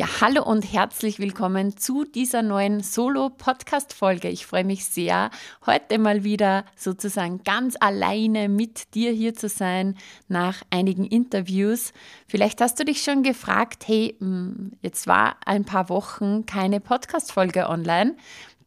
[0.00, 4.30] Ja, hallo und herzlich willkommen zu dieser neuen Solo-Podcast-Folge.
[4.30, 5.30] Ich freue mich sehr,
[5.66, 11.92] heute mal wieder sozusagen ganz alleine mit dir hier zu sein nach einigen Interviews.
[12.26, 17.68] Vielleicht hast du dich schon gefragt, hey, hm, jetzt war ein paar Wochen keine Podcast-Folge
[17.68, 18.16] online.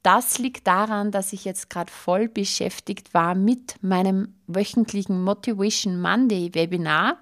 [0.03, 6.53] Das liegt daran, dass ich jetzt gerade voll beschäftigt war mit meinem wöchentlichen Motivation Monday
[6.53, 7.17] Webinar.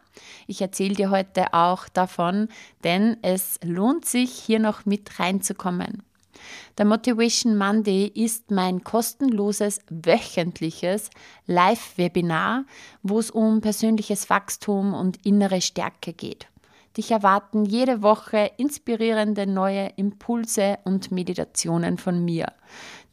[0.47, 2.49] Ich erzähle dir heute auch davon,
[2.83, 6.03] denn es lohnt sich, hier noch mit reinzukommen.
[6.77, 11.09] Der Motivation Monday ist mein kostenloses wöchentliches
[11.45, 12.65] Live-Webinar,
[13.03, 16.47] wo es um persönliches Wachstum und innere Stärke geht.
[16.97, 22.51] Dich erwarten jede Woche inspirierende neue Impulse und Meditationen von mir,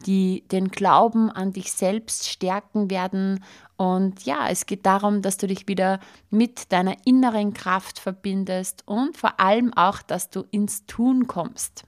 [0.05, 3.45] die den Glauben an dich selbst stärken werden.
[3.77, 9.17] Und ja, es geht darum, dass du dich wieder mit deiner inneren Kraft verbindest und
[9.17, 11.84] vor allem auch, dass du ins Tun kommst.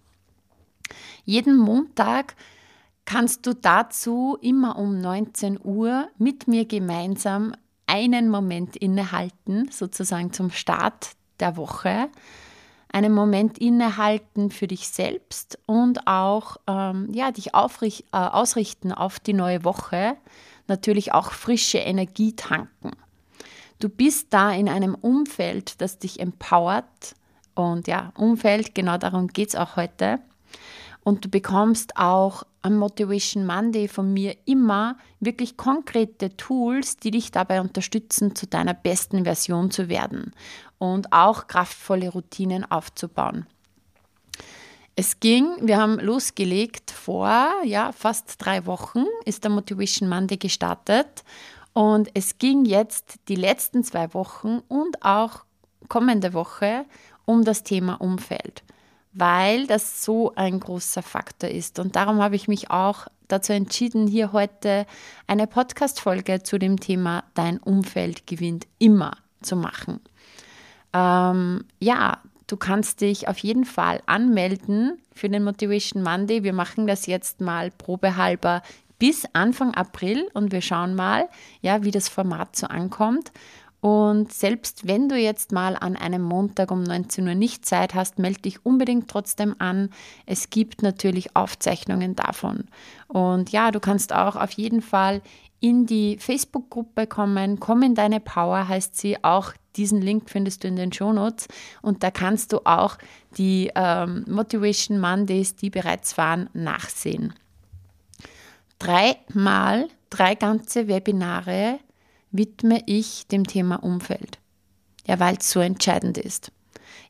[1.24, 2.36] Jeden Montag
[3.05, 7.52] kannst du dazu immer um 19 Uhr mit mir gemeinsam
[7.86, 12.08] einen Moment innehalten, sozusagen zum Start der Woche
[12.92, 19.20] einen Moment innehalten für dich selbst und auch ähm, ja, dich aufricht, äh, ausrichten auf
[19.20, 20.16] die neue Woche,
[20.66, 22.91] natürlich auch frische Energie tanken.
[23.78, 27.14] Du bist da in einem Umfeld, das dich empowert
[27.55, 30.18] und ja, Umfeld, genau darum geht es auch heute.
[31.02, 37.30] Und du bekommst auch am Motivation Monday von mir immer wirklich konkrete Tools, die dich
[37.30, 40.34] dabei unterstützen, zu deiner besten Version zu werden
[40.80, 43.46] und auch kraftvolle Routinen aufzubauen.
[44.96, 51.23] Es ging, wir haben losgelegt vor ja, fast drei Wochen, ist der Motivation Monday gestartet
[51.73, 55.45] und es ging jetzt die letzten zwei Wochen und auch
[55.89, 56.86] kommende Woche
[57.24, 58.64] um das Thema Umfeld
[59.13, 61.79] weil das so ein großer Faktor ist.
[61.79, 64.86] Und darum habe ich mich auch dazu entschieden, hier heute
[65.27, 70.01] eine Podcast-Folge zu dem Thema Dein Umfeld gewinnt immer zu machen.
[70.92, 76.42] Ähm, ja, du kannst dich auf jeden Fall anmelden für den Motivation Monday.
[76.42, 78.62] Wir machen das jetzt mal probehalber
[78.98, 81.28] bis Anfang April und wir schauen mal,
[81.62, 83.33] ja, wie das Format so ankommt.
[83.80, 88.18] Und selbst wenn du jetzt mal an einem Montag um 19 Uhr nicht Zeit hast,
[88.18, 89.89] melde dich unbedingt trotzdem an.
[90.27, 92.64] Es gibt natürlich Aufzeichnungen davon.
[93.08, 95.22] Und ja, du kannst auch auf jeden Fall
[95.61, 97.58] in die Facebook-Gruppe kommen.
[97.58, 99.22] Komm in deine Power heißt sie.
[99.24, 101.48] Auch diesen Link findest du in den Shownotes.
[101.83, 102.98] Und da kannst du auch
[103.36, 107.35] die ähm, Motivation Mondays, die bereits waren, nachsehen.
[108.79, 111.79] Dreimal, drei ganze Webinare
[112.31, 114.39] widme ich dem Thema Umfeld.
[115.07, 116.52] Ja, weil es so entscheidend ist.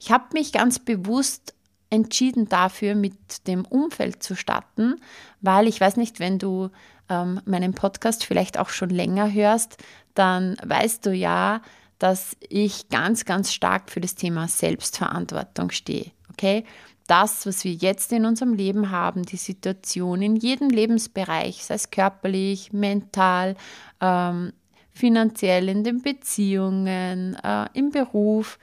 [0.00, 1.54] Ich habe mich ganz bewusst
[1.90, 4.96] entschieden dafür, mit dem Umfeld zu starten,
[5.40, 6.70] weil ich weiß nicht, wenn du
[7.08, 9.76] ähm, meinen Podcast vielleicht auch schon länger hörst,
[10.14, 11.60] dann weißt du ja,
[12.00, 16.10] dass ich ganz, ganz stark für das Thema Selbstverantwortung stehe.
[16.32, 16.64] Okay?
[17.06, 21.90] Das, was wir jetzt in unserem Leben haben, die Situation in jedem Lebensbereich, sei es
[21.90, 23.54] körperlich, mental,
[24.00, 24.52] ähm,
[24.92, 28.58] finanziell, in den Beziehungen, äh, im Beruf.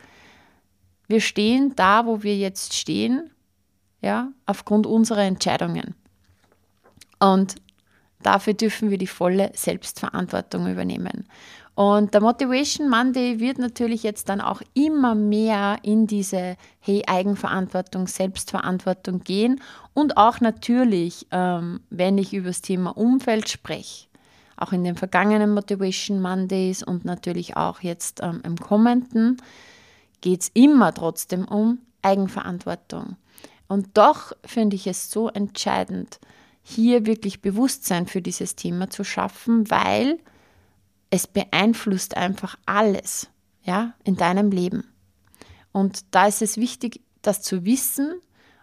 [1.08, 3.30] Wir stehen da, wo wir jetzt stehen,
[4.02, 5.94] ja, aufgrund unserer Entscheidungen.
[7.20, 7.56] Und
[8.24, 11.28] dafür dürfen wir die volle Selbstverantwortung übernehmen.
[11.78, 18.08] Und der Motivation Monday wird natürlich jetzt dann auch immer mehr in diese Hey Eigenverantwortung,
[18.08, 19.62] Selbstverantwortung gehen
[19.94, 24.08] und auch natürlich, ähm, wenn ich über das Thema Umfeld spreche,
[24.56, 29.38] auch in den vergangenen Motivation Mondays und natürlich auch jetzt ähm, im kommenden,
[30.22, 33.18] geht es immer trotzdem um Eigenverantwortung.
[33.68, 36.20] Und doch finde ich es so entscheidend,
[36.64, 40.18] hier wirklich Bewusstsein für dieses Thema zu schaffen, weil
[41.10, 43.30] es beeinflusst einfach alles
[43.64, 44.84] ja, in deinem Leben.
[45.72, 48.14] Und da ist es wichtig, das zu wissen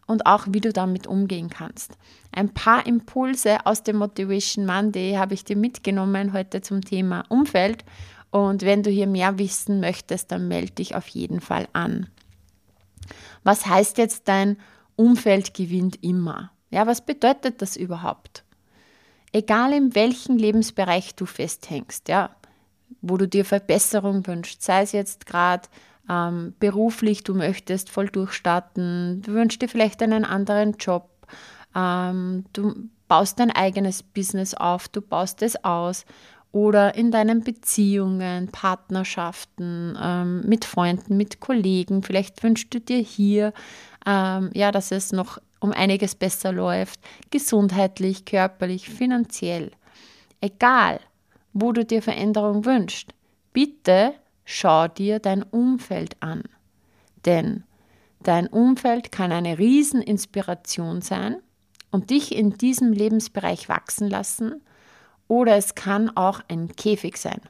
[0.06, 1.96] und auch wie du damit umgehen kannst.
[2.32, 7.84] Ein paar Impulse aus dem Motivation Monday habe ich dir mitgenommen heute zum Thema Umfeld.
[8.30, 12.08] Und wenn du hier mehr wissen möchtest, dann melde dich auf jeden Fall an.
[13.44, 14.56] Was heißt jetzt dein
[14.96, 16.50] Umfeld gewinnt immer?
[16.70, 18.43] Ja, was bedeutet das überhaupt?
[19.34, 22.30] Egal in welchem Lebensbereich du festhängst, ja,
[23.02, 25.68] wo du dir Verbesserung wünschst, sei es jetzt gerade
[26.08, 31.10] ähm, beruflich, du möchtest voll durchstarten, du wünschst dir vielleicht einen anderen Job,
[31.74, 36.04] ähm, du baust dein eigenes Business auf, du baust es aus
[36.52, 42.04] oder in deinen Beziehungen, Partnerschaften, ähm, mit Freunden, mit Kollegen.
[42.04, 43.52] Vielleicht wünschst du dir hier,
[44.06, 47.00] ähm, ja, dass es noch um einiges besser läuft,
[47.30, 49.70] gesundheitlich, körperlich, finanziell.
[50.42, 51.00] Egal,
[51.54, 53.14] wo du dir Veränderung wünschst,
[53.54, 54.12] bitte
[54.44, 56.42] schau dir dein Umfeld an.
[57.24, 57.64] Denn
[58.22, 61.36] dein Umfeld kann eine Rieseninspiration sein
[61.90, 64.60] und dich in diesem Lebensbereich wachsen lassen
[65.28, 67.40] oder es kann auch ein Käfig sein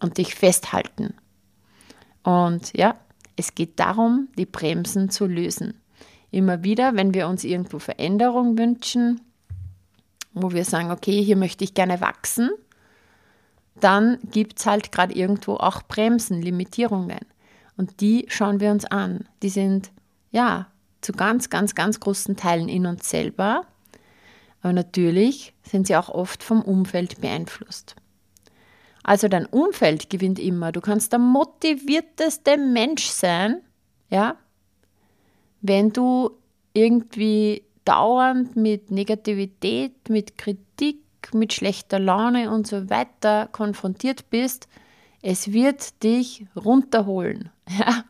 [0.00, 1.12] und dich festhalten.
[2.22, 2.96] Und ja,
[3.36, 5.78] es geht darum, die Bremsen zu lösen.
[6.30, 9.20] Immer wieder, wenn wir uns irgendwo Veränderung wünschen,
[10.32, 12.50] wo wir sagen, okay, hier möchte ich gerne wachsen,
[13.80, 17.20] dann gibt es halt gerade irgendwo auch Bremsen, Limitierungen.
[17.76, 19.24] Und die schauen wir uns an.
[19.42, 19.90] Die sind
[20.30, 20.66] ja
[21.00, 23.64] zu ganz, ganz, ganz großen Teilen in uns selber.
[24.60, 27.94] Aber natürlich sind sie auch oft vom Umfeld beeinflusst.
[29.04, 30.72] Also dein Umfeld gewinnt immer.
[30.72, 33.62] Du kannst der motivierteste Mensch sein,
[34.10, 34.36] ja,
[35.60, 36.30] wenn du
[36.72, 40.98] irgendwie dauernd mit Negativität, mit Kritik,
[41.32, 44.68] mit schlechter Laune und so weiter konfrontiert bist,
[45.22, 47.50] es wird dich runterholen.
[47.78, 48.04] Ja?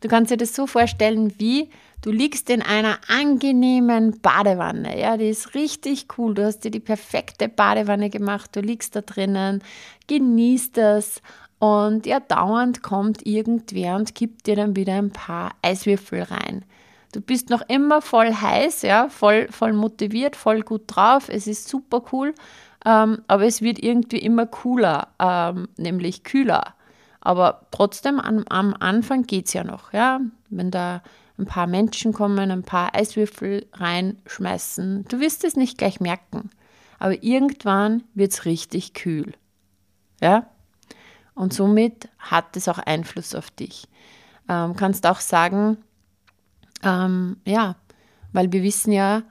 [0.00, 1.70] Du kannst dir das so vorstellen, wie
[2.02, 5.00] du liegst in einer angenehmen Badewanne.
[5.00, 6.34] Ja, die ist richtig cool.
[6.34, 8.54] Du hast dir die perfekte Badewanne gemacht.
[8.54, 9.62] Du liegst da drinnen,
[10.06, 11.22] genießt das
[11.64, 16.62] und ja, dauernd kommt irgendwer und gibt dir dann wieder ein paar Eiswürfel rein.
[17.12, 21.30] Du bist noch immer voll heiß, ja, voll, voll motiviert, voll gut drauf.
[21.30, 22.34] Es ist super cool,
[22.84, 26.74] ähm, aber es wird irgendwie immer cooler, ähm, nämlich kühler.
[27.22, 30.20] Aber trotzdem, am, am Anfang geht es ja noch, ja.
[30.50, 31.02] Wenn da
[31.38, 36.50] ein paar Menschen kommen, ein paar Eiswürfel reinschmeißen, du wirst es nicht gleich merken.
[36.98, 39.32] Aber irgendwann wird es richtig kühl.
[40.20, 40.46] Ja?
[41.34, 43.88] Und somit hat es auch Einfluss auf dich.
[44.48, 45.78] Ähm, kannst auch sagen,
[46.82, 47.76] ähm, ja,
[48.32, 49.22] weil wir wissen ja,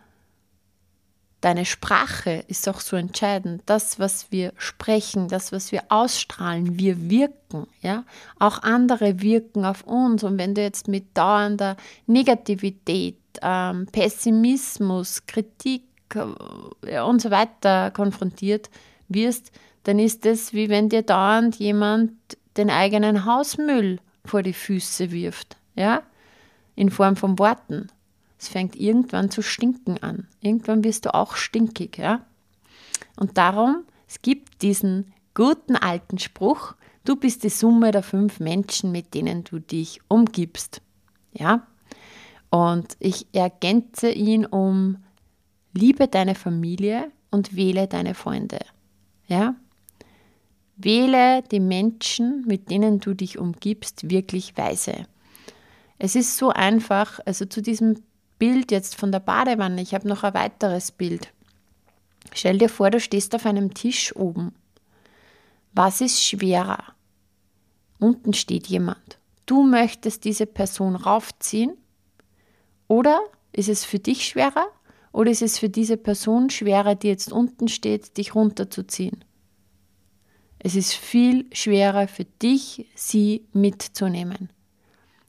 [1.44, 3.64] deine Sprache ist auch so entscheidend.
[3.66, 7.68] Das, was wir sprechen, das, was wir ausstrahlen, wir wirken.
[7.82, 8.06] Ja?
[8.40, 10.24] Auch andere wirken auf uns.
[10.24, 11.76] Und wenn du jetzt mit dauernder
[12.08, 15.84] Negativität, ähm, Pessimismus, Kritik
[16.86, 18.70] äh, und so weiter konfrontiert
[19.10, 19.52] wirst,
[19.84, 22.14] dann ist es wie wenn dir dauernd jemand
[22.58, 25.58] den eigenen Hausmüll vor die Füße wirft.
[25.76, 26.04] Ja?
[26.76, 27.88] in Form von Worten.
[28.38, 30.28] Es fängt irgendwann zu stinken an.
[30.42, 32.26] Irgendwann wirst du auch stinkig, ja?
[33.16, 36.76] Und darum, es gibt diesen guten alten Spruch,
[37.06, 40.82] du bist die Summe der fünf Menschen, mit denen du dich umgibst.
[41.32, 41.68] Ja?
[42.50, 44.98] Und ich ergänze ihn um
[45.74, 48.60] liebe deine Familie und wähle deine Freunde.
[49.28, 49.56] Ja?
[50.76, 55.06] Wähle die Menschen, mit denen du dich umgibst, wirklich weise.
[56.00, 58.02] Es ist so einfach, also zu diesem
[58.40, 61.32] Bild jetzt von der Badewanne, ich habe noch ein weiteres Bild.
[62.34, 64.54] Stell dir vor, du stehst auf einem Tisch oben.
[65.74, 66.84] Was ist schwerer?
[68.00, 69.18] Unten steht jemand.
[69.46, 71.78] Du möchtest diese Person raufziehen?
[72.88, 73.20] Oder
[73.52, 74.68] ist es für dich schwerer?
[75.12, 79.24] Oder ist es für diese Person schwerer, die jetzt unten steht, dich runterzuziehen?
[80.66, 84.50] Es ist viel schwerer für dich, sie mitzunehmen.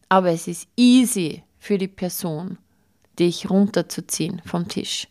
[0.08, 2.56] Aber es ist easy für die Person,
[3.18, 5.08] dich runterzuziehen vom Tisch.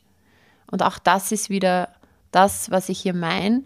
[0.71, 1.89] Und auch das ist wieder
[2.31, 3.63] das, was ich hier meine.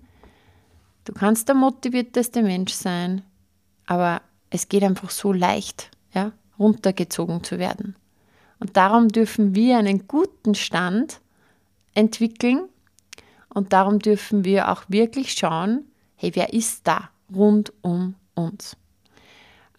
[1.06, 3.22] Du kannst der motivierteste Mensch sein,
[3.86, 7.96] aber es geht einfach so leicht, ja, runtergezogen zu werden.
[8.60, 11.22] Und darum dürfen wir einen guten Stand
[11.94, 12.68] entwickeln
[13.50, 15.86] und darum dürfen wir auch wirklich schauen,
[16.18, 18.76] hey, wer ist da rund um uns?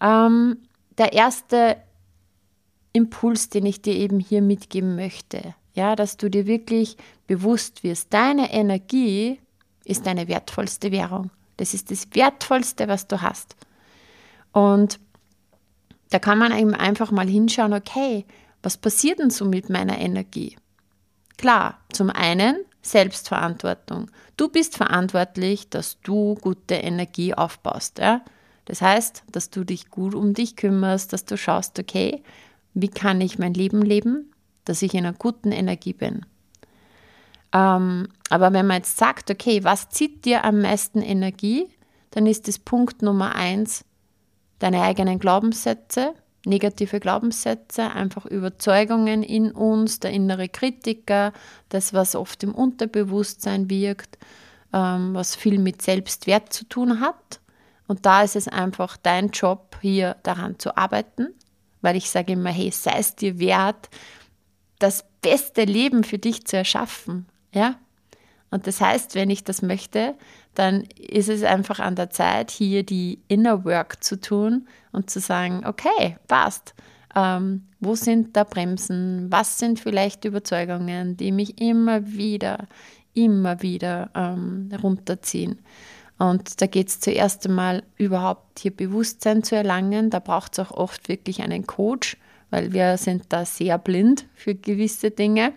[0.01, 0.57] Ähm,
[0.97, 1.77] der erste
[2.93, 5.53] Impuls, den ich dir eben hier mitgeben möchte.
[5.73, 9.39] Ja, dass du dir wirklich bewusst wirst, deine Energie
[9.85, 11.29] ist deine wertvollste Währung.
[11.57, 13.55] Das ist das Wertvollste, was du hast.
[14.51, 14.99] Und
[16.09, 18.25] da kann man eben einfach mal hinschauen, okay,
[18.63, 20.57] was passiert denn so mit meiner Energie?
[21.37, 24.09] Klar, zum einen Selbstverantwortung.
[24.37, 27.99] Du bist verantwortlich, dass du gute Energie aufbaust.
[27.99, 28.21] Ja?
[28.65, 32.23] Das heißt, dass du dich gut um dich kümmerst, dass du schaust, okay,
[32.73, 34.31] wie kann ich mein Leben leben,
[34.65, 36.25] dass ich in einer guten Energie bin.
[37.51, 41.67] Ähm, aber wenn man jetzt sagt, okay, was zieht dir am meisten Energie,
[42.11, 43.85] dann ist das Punkt Nummer eins
[44.59, 46.13] deine eigenen Glaubenssätze,
[46.45, 51.33] negative Glaubenssätze, einfach Überzeugungen in uns, der innere Kritiker,
[51.69, 54.17] das, was oft im Unterbewusstsein wirkt,
[54.73, 57.39] ähm, was viel mit Selbstwert zu tun hat.
[57.87, 61.29] Und da ist es einfach dein Job, hier daran zu arbeiten,
[61.81, 63.89] weil ich sage immer, hey, sei es dir wert,
[64.77, 67.25] das beste Leben für dich zu erschaffen.
[67.53, 67.75] Ja?
[68.51, 70.15] Und das heißt, wenn ich das möchte,
[70.55, 75.19] dann ist es einfach an der Zeit, hier die Inner Work zu tun und zu
[75.19, 76.73] sagen, okay, passt.
[77.15, 79.27] Ähm, wo sind da Bremsen?
[79.31, 82.67] Was sind vielleicht Überzeugungen, die mich immer wieder,
[83.13, 85.59] immer wieder ähm, runterziehen?
[86.17, 90.09] Und da geht es zuerst einmal überhaupt hier Bewusstsein zu erlangen.
[90.09, 92.17] Da braucht es auch oft wirklich einen Coach,
[92.49, 95.53] weil wir sind da sehr blind für gewisse Dinge,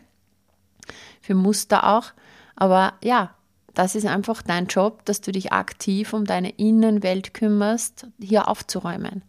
[1.21, 2.13] für Muster auch.
[2.57, 3.35] Aber ja,
[3.75, 9.23] das ist einfach dein Job, dass du dich aktiv um deine Innenwelt kümmerst, hier aufzuräumen.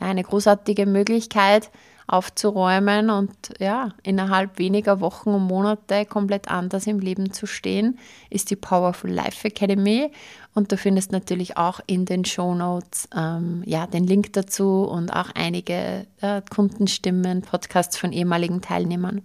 [0.00, 1.70] Ja, eine großartige Möglichkeit
[2.08, 7.98] aufzuräumen und ja, innerhalb weniger Wochen und Monate komplett anders im Leben zu stehen,
[8.30, 10.10] ist die Powerful Life Academy.
[10.54, 15.10] Und du findest natürlich auch in den Show Notes ähm, ja, den Link dazu und
[15.10, 19.22] auch einige äh, Kundenstimmen, Podcasts von ehemaligen Teilnehmern.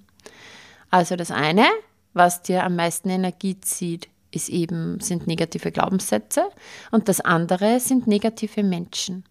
[0.89, 1.65] Also das eine,
[2.13, 6.49] was dir am meisten Energie zieht, ist eben, sind negative Glaubenssätze
[6.91, 9.23] und das andere sind negative Menschen.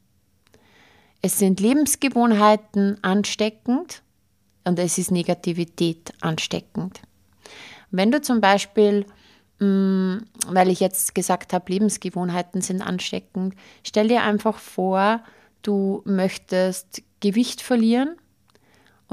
[1.23, 4.03] Es sind Lebensgewohnheiten ansteckend
[4.65, 7.01] und es ist Negativität ansteckend.
[7.91, 9.07] Wenn du zum Beispiel,
[9.59, 15.23] mm, weil ich jetzt gesagt habe, Lebensgewohnheiten sind ansteckend, stell dir einfach vor,
[15.63, 18.17] du möchtest Gewicht verlieren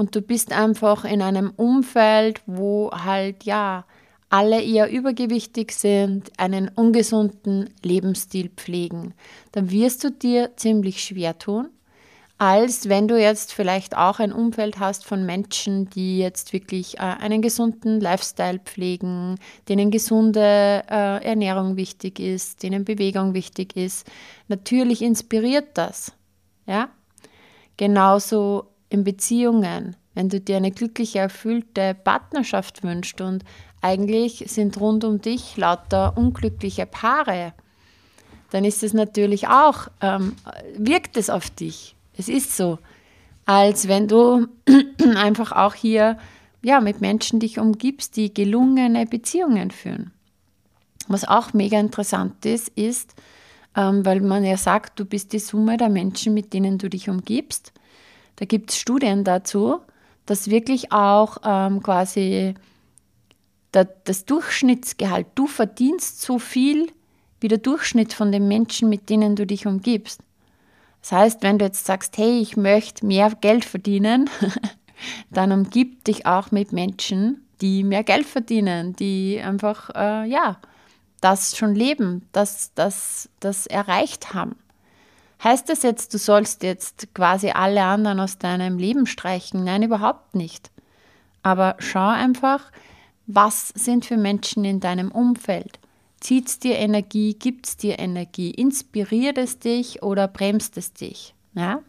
[0.00, 3.84] und du bist einfach in einem Umfeld, wo halt ja
[4.30, 9.12] alle eher übergewichtig sind, einen ungesunden Lebensstil pflegen,
[9.52, 11.68] dann wirst du dir ziemlich schwer tun,
[12.38, 17.00] als wenn du jetzt vielleicht auch ein Umfeld hast von Menschen, die jetzt wirklich äh,
[17.00, 19.34] einen gesunden Lifestyle pflegen,
[19.68, 24.10] denen gesunde äh, Ernährung wichtig ist, denen Bewegung wichtig ist.
[24.48, 26.14] Natürlich inspiriert das.
[26.66, 26.88] Ja?
[27.76, 29.96] Genauso in Beziehungen.
[30.14, 33.44] Wenn du dir eine glückliche, erfüllte Partnerschaft wünschst und
[33.80, 37.54] eigentlich sind rund um dich lauter unglückliche Paare,
[38.50, 40.34] dann ist es natürlich auch, ähm,
[40.76, 41.94] wirkt es auf dich.
[42.18, 42.78] Es ist so,
[43.46, 44.48] als wenn du
[45.16, 46.18] einfach auch hier
[46.62, 50.12] ja, mit Menschen dich umgibst, die gelungene Beziehungen führen.
[51.08, 53.14] Was auch mega interessant ist, ist,
[53.76, 57.08] ähm, weil man ja sagt, du bist die Summe der Menschen, mit denen du dich
[57.08, 57.72] umgibst.
[58.40, 59.80] Da gibt es Studien dazu,
[60.24, 62.54] dass wirklich auch ähm, quasi
[63.74, 66.90] der, das Durchschnittsgehalt, du verdienst so viel
[67.40, 70.22] wie der Durchschnitt von den Menschen, mit denen du dich umgibst.
[71.02, 74.30] Das heißt, wenn du jetzt sagst, hey, ich möchte mehr Geld verdienen,
[75.30, 80.58] dann umgib dich auch mit Menschen, die mehr Geld verdienen, die einfach, äh, ja,
[81.20, 84.56] das schon leben, das, das, das erreicht haben.
[85.42, 89.64] Heißt das jetzt, du sollst jetzt quasi alle anderen aus deinem Leben streichen?
[89.64, 90.70] Nein, überhaupt nicht.
[91.42, 92.70] Aber schau einfach,
[93.26, 95.78] was sind für Menschen in deinem Umfeld?
[96.20, 97.34] Zieht es dir Energie?
[97.34, 98.50] Gibt es dir Energie?
[98.50, 101.34] Inspiriert es dich oder bremst es dich?
[101.54, 101.80] Ja?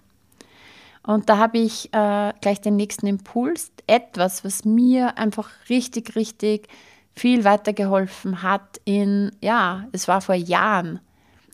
[1.03, 3.71] Und da habe ich äh, gleich den nächsten Impuls.
[3.87, 6.69] Etwas, was mir einfach richtig, richtig
[7.13, 11.01] viel weitergeholfen hat in, ja, es war vor Jahren,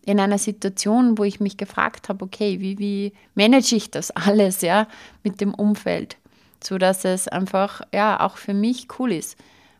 [0.07, 4.61] in einer Situation, wo ich mich gefragt habe, okay, wie, wie manage ich das alles,
[4.61, 4.87] ja,
[5.21, 6.15] mit dem Umfeld,
[6.63, 9.35] sodass es einfach, ja, auch für mich cool ist.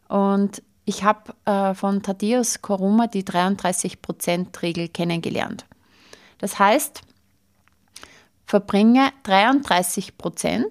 [0.09, 5.65] Und ich habe äh, von Thaddeus Koroma die 33%-Regel kennengelernt.
[6.39, 7.03] Das heißt,
[8.45, 10.65] verbringe 33%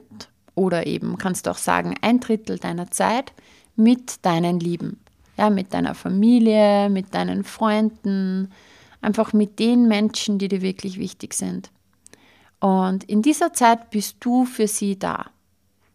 [0.55, 3.33] oder eben kannst du auch sagen ein Drittel deiner Zeit
[3.75, 5.01] mit deinen Lieben.
[5.39, 8.53] Ja, mit deiner Familie, mit deinen Freunden,
[9.07, 11.71] einfach mit den Menschen, die dir wirklich wichtig sind.
[12.59, 15.27] Und in dieser Zeit bist du für sie da.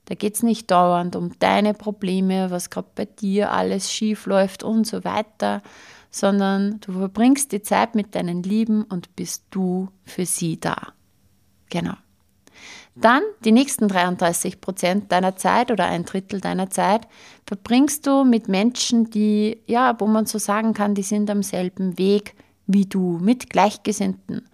[0.06, 4.64] Da geht es nicht dauernd um deine Probleme, was gerade bei dir alles schief läuft
[4.64, 5.62] und so weiter,
[6.10, 10.94] sondern du verbringst die Zeit mit deinen Lieben und bist du für sie da.
[11.70, 11.96] Genau.
[12.96, 17.08] Dann die nächsten 33 Prozent deiner Zeit oder ein Drittel deiner Zeit
[17.46, 21.98] verbringst du mit Menschen, die, ja, wo man so sagen kann, die sind am selben
[21.98, 22.36] Weg
[22.74, 24.48] wie du, mit Gleichgesinnten.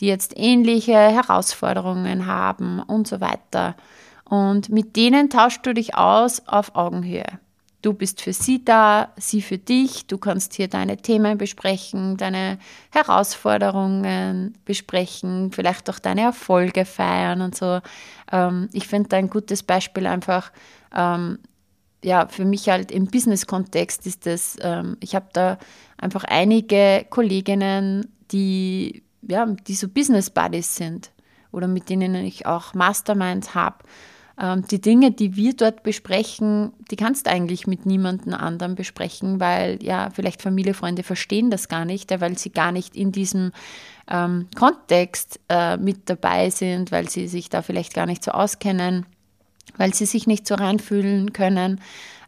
[0.00, 3.76] die jetzt ähnliche Herausforderungen haben und so weiter.
[4.24, 7.26] Und mit denen tauschst du dich aus auf Augenhöhe.
[7.82, 10.06] Du bist für sie da, sie für dich.
[10.06, 12.58] Du kannst hier deine Themen besprechen, deine
[12.90, 17.80] Herausforderungen besprechen, vielleicht auch deine Erfolge feiern und so.
[18.30, 20.52] Ähm, ich finde ein gutes Beispiel einfach,
[20.96, 21.40] ähm,
[22.04, 25.58] ja, für mich halt im Business-Kontext ist das, ähm, ich habe da
[25.98, 31.12] einfach einige Kolleginnen, die, ja, die so Business-Buddies sind
[31.52, 33.78] oder mit denen ich auch Masterminds habe.
[34.38, 39.38] Ähm, die Dinge, die wir dort besprechen, die kannst du eigentlich mit niemandem anderem besprechen,
[39.38, 43.52] weil ja, vielleicht Familie, Freunde verstehen das gar nicht, weil sie gar nicht in diesem
[44.10, 49.06] ähm, Kontext äh, mit dabei sind, weil sie sich da vielleicht gar nicht so auskennen,
[49.76, 51.80] weil sie sich nicht so reinfühlen können.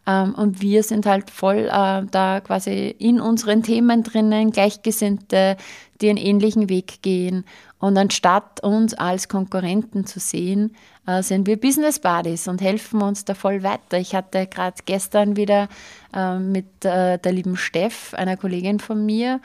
[0.07, 5.57] Ähm, und wir sind halt voll äh, da quasi in unseren Themen drinnen, Gleichgesinnte,
[6.01, 7.45] die einen ähnlichen Weg gehen.
[7.79, 10.75] Und anstatt uns als Konkurrenten zu sehen,
[11.07, 13.99] äh, sind wir Business Buddies und helfen uns da voll weiter.
[13.99, 15.69] Ich hatte gerade gestern wieder
[16.15, 19.41] äh, mit der lieben Steff, einer Kollegin von mir,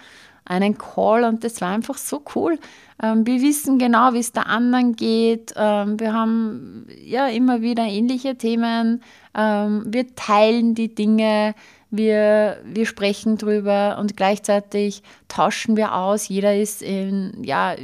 [0.49, 2.59] einen Call und das war einfach so cool.
[3.01, 5.53] Ähm, wir wissen genau, wie es der anderen geht.
[5.55, 9.01] Ähm, wir haben ja immer wieder ähnliche Themen.
[9.35, 11.55] Ähm, wir teilen die Dinge.
[11.91, 16.27] Wir, wir sprechen drüber und gleichzeitig tauschen wir aus.
[16.27, 17.75] Jeder ist in, ja,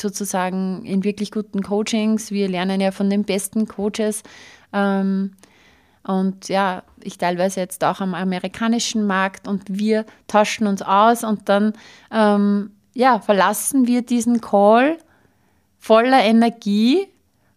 [0.00, 2.30] sozusagen in wirklich guten Coachings.
[2.30, 4.22] Wir lernen ja von den besten Coaches.
[6.02, 11.48] Und ja, ich teilweise jetzt auch am amerikanischen Markt und wir tauschen uns aus und
[11.48, 11.74] dann
[12.10, 14.98] ähm, ja, verlassen wir diesen Call
[15.78, 17.06] voller Energie,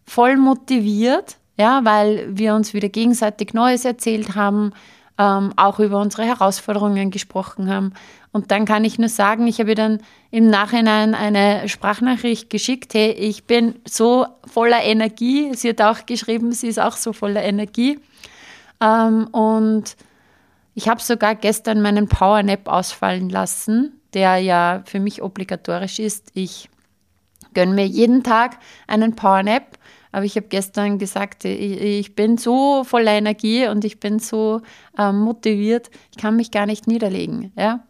[0.06, 4.72] voll motiviert, ja, weil wir uns wieder gegenseitig Neues erzählt haben,
[5.18, 7.92] ähm, auch über unsere Herausforderungen gesprochen haben.
[8.32, 10.00] Und dann kann ich nur sagen, ich habe dann
[10.32, 15.54] im Nachhinein eine Sprachnachricht geschickt, hey, ich bin so voller Energie.
[15.54, 18.00] Sie hat auch geschrieben, sie ist auch so voller Energie.
[18.80, 19.96] Ähm, und
[20.74, 26.30] ich habe sogar gestern meinen Powernap ausfallen lassen, der ja für mich obligatorisch ist.
[26.34, 26.68] Ich
[27.54, 29.78] gönne mir jeden Tag einen Powernap
[30.14, 34.60] aber ich habe gestern gesagt, ich, bin so voller Energie und ich bin so
[34.96, 37.50] ähm, motiviert, ich kann mich gar nicht niederlegen.
[37.56, 37.84] Ja?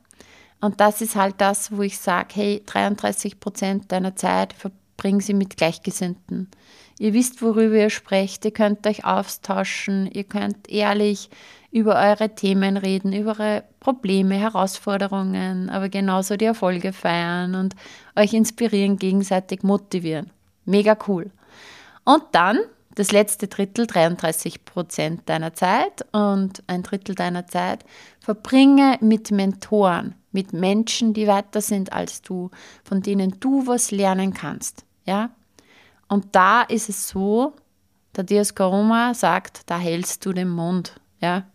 [0.59, 5.35] Und das ist halt das, wo ich sage, hey, 33 Prozent deiner Zeit verbringen sie
[5.35, 6.49] mit Gleichgesinnten.
[7.05, 11.29] Ihr wisst, worüber ihr sprecht, ihr könnt euch austauschen, ihr könnt ehrlich
[11.71, 17.77] über eure Themen reden, über eure Probleme, Herausforderungen, aber genauso die Erfolge feiern und
[18.17, 20.31] euch inspirieren, gegenseitig motivieren.
[20.64, 21.31] Mega cool.
[22.05, 22.59] Und dann
[22.95, 27.85] das letzte Drittel, 33 Prozent deiner Zeit und ein Drittel deiner Zeit
[28.19, 32.51] verbringe mit Mentoren, mit Menschen, die weiter sind als du,
[32.83, 34.87] von denen du was lernen kannst.
[35.05, 35.33] Ja?
[36.09, 37.55] Und da ist es so,
[38.17, 41.01] der Dias Karoma sagt, da hältst du den Mund.
[41.21, 41.47] Ja?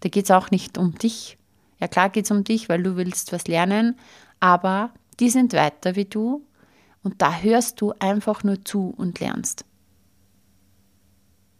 [0.00, 1.38] Da geht es auch nicht um dich.
[1.80, 3.96] Ja, klar geht es um dich, weil du willst was lernen,
[4.40, 6.46] aber die sind weiter wie du
[7.02, 9.64] und da hörst du einfach nur zu und lernst.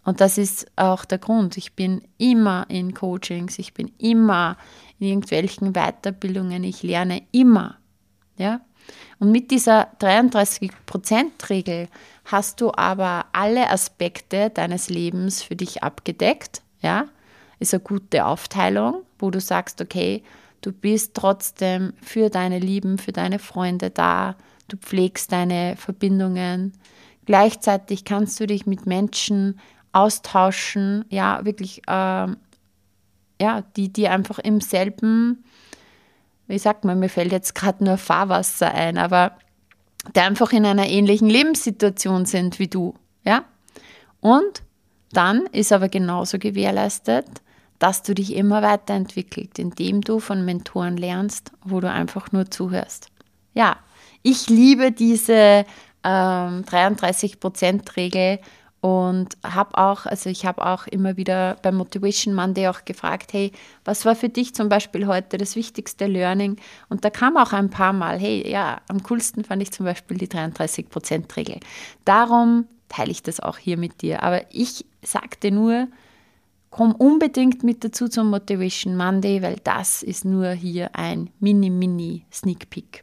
[0.05, 1.57] Und das ist auch der Grund.
[1.57, 4.57] Ich bin immer in Coachings, ich bin immer
[4.99, 7.79] in irgendwelchen Weiterbildungen, ich lerne immer.
[8.37, 8.61] Ja?
[9.19, 11.89] Und mit dieser 33%-Regel
[12.25, 16.63] hast du aber alle Aspekte deines Lebens für dich abgedeckt.
[16.81, 17.07] Ja?
[17.59, 20.23] Ist eine gute Aufteilung, wo du sagst, okay,
[20.61, 24.37] du bist trotzdem für deine Lieben, für deine Freunde da,
[24.69, 26.73] du pflegst deine Verbindungen.
[27.27, 29.59] Gleichzeitig kannst du dich mit Menschen
[29.93, 32.37] austauschen, ja, wirklich, ähm,
[33.41, 35.45] ja, die, die einfach im selben,
[36.47, 39.33] wie sagt man, mir fällt jetzt gerade nur Fahrwasser ein, aber
[40.15, 43.45] die einfach in einer ähnlichen Lebenssituation sind wie du, ja.
[44.21, 44.63] Und
[45.13, 47.27] dann ist aber genauso gewährleistet,
[47.79, 53.09] dass du dich immer weiterentwickelst, indem du von Mentoren lernst, wo du einfach nur zuhörst.
[53.53, 53.77] Ja,
[54.23, 55.65] ich liebe diese
[56.03, 58.39] ähm, 33%-Regel
[58.85, 63.51] und habe auch, also ich habe auch immer wieder beim Motivation Monday auch gefragt, hey,
[63.87, 66.59] was war für dich zum Beispiel heute das wichtigste Learning?
[66.91, 70.19] Und da kam auch ein paar Mal, hey, ja, am coolsten fand ich zum Beispiel
[70.19, 71.61] die 33%-Regel.
[72.05, 74.23] Darum teile ich das auch hier mit dir.
[74.23, 75.89] Aber ich sagte nur,
[76.69, 82.69] komm unbedingt mit dazu zum Motivation Monday, weil das ist nur hier ein mini-mini Sneak
[82.69, 83.03] Peek.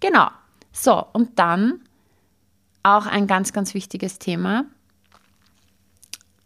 [0.00, 0.28] Genau.
[0.72, 1.82] So, und dann
[2.82, 4.64] auch ein ganz, ganz wichtiges Thema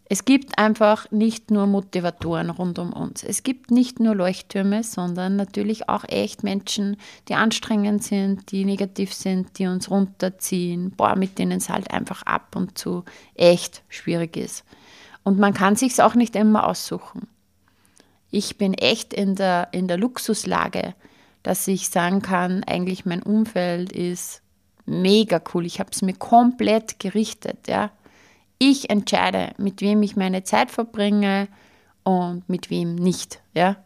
[0.09, 3.23] Es gibt einfach nicht nur Motivatoren rund um uns.
[3.23, 6.95] Es gibt nicht nur Leuchttürme, sondern natürlich auch echt Menschen,
[7.27, 12.23] die anstrengend sind, die negativ sind, die uns runterziehen, boah, mit denen es halt einfach
[12.23, 13.03] ab und zu
[13.35, 14.63] echt schwierig ist.
[15.23, 17.27] Und man kann sich auch nicht immer aussuchen.
[18.31, 20.95] Ich bin echt in der, in der Luxuslage,
[21.43, 24.41] dass ich sagen kann, eigentlich mein Umfeld ist
[24.85, 25.65] mega cool.
[25.65, 27.91] Ich habe es mir komplett gerichtet, ja.
[28.59, 31.47] Ich entscheide, mit wem ich meine Zeit verbringe
[32.03, 33.41] und mit wem nicht.
[33.53, 33.77] Ja?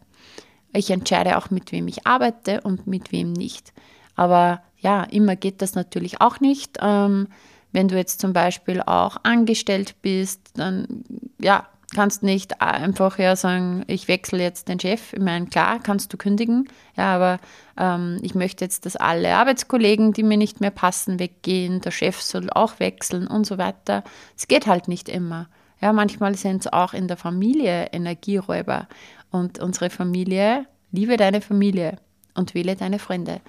[0.74, 3.74] Ich entscheide auch, mit wem ich arbeite und mit wem nicht.
[4.16, 6.78] Aber ja, immer geht das natürlich auch nicht.
[6.82, 7.28] Ähm,
[7.72, 11.04] wenn du jetzt zum Beispiel auch angestellt bist, dann
[11.40, 15.14] ja, kannst nicht einfach ja sagen, ich wechsle jetzt den Chef.
[15.14, 17.40] Ich meine, klar, kannst du kündigen, ja, aber
[17.78, 22.22] ähm, ich möchte jetzt, dass alle Arbeitskollegen, die mir nicht mehr passen, weggehen, der Chef
[22.22, 24.04] soll auch wechseln und so weiter.
[24.38, 25.48] Es geht halt nicht immer.
[25.82, 28.88] Ja, manchmal sind es auch in der Familie Energieräuber.
[29.32, 31.98] Und unsere Familie, liebe deine Familie
[32.36, 33.42] und wähle deine Freunde.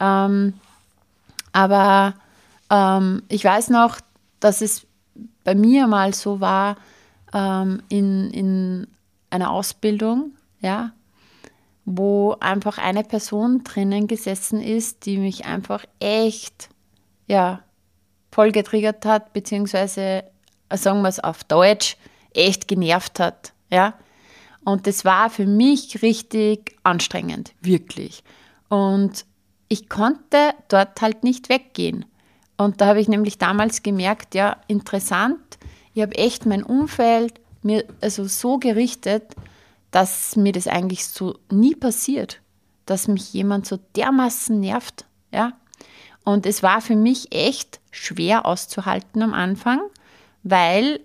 [0.00, 0.54] Ähm,
[1.52, 2.14] aber
[2.70, 3.98] ähm, ich weiß noch,
[4.40, 4.86] dass es
[5.44, 6.76] bei mir mal so war,
[7.34, 8.86] ähm, in, in
[9.28, 10.92] einer Ausbildung, ja,
[11.84, 16.70] wo einfach eine Person drinnen gesessen ist, die mich einfach echt,
[17.26, 17.62] ja,
[18.32, 20.24] voll getriggert hat, beziehungsweise,
[20.70, 21.96] äh, sagen wir es auf Deutsch,
[22.32, 23.94] echt genervt hat, ja.
[24.64, 28.24] Und das war für mich richtig anstrengend, wirklich.
[28.70, 29.26] Und
[29.68, 32.06] ich konnte dort halt nicht weggehen.
[32.56, 35.58] Und da habe ich nämlich damals gemerkt, ja, interessant,
[35.94, 39.34] ich habe echt mein Umfeld mir also so gerichtet,
[39.90, 42.40] dass mir das eigentlich so nie passiert,
[42.84, 45.52] dass mich jemand so dermaßen nervt, ja.
[46.24, 49.80] Und es war für mich echt schwer auszuhalten am Anfang,
[50.42, 51.00] weil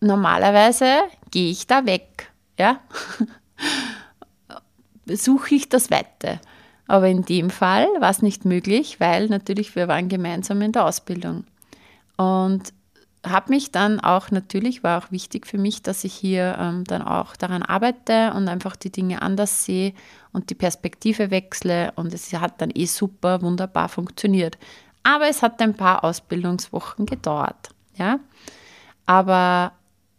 [0.00, 0.98] normalerweise
[1.30, 2.80] gehe ich da weg, ja.
[5.06, 6.40] Suche ich das Weite.
[6.86, 10.86] Aber in dem Fall war es nicht möglich, weil natürlich wir waren gemeinsam in der
[10.86, 11.44] Ausbildung.
[12.16, 12.72] Und
[13.24, 17.02] habe mich dann auch natürlich, war auch wichtig für mich, dass ich hier ähm, dann
[17.02, 19.94] auch daran arbeite und einfach die Dinge anders sehe
[20.32, 24.58] und die Perspektive wechsle und es hat dann eh super, wunderbar funktioniert.
[25.02, 28.20] Aber es hat ein paar Ausbildungswochen gedauert, ja.
[29.06, 29.72] Aber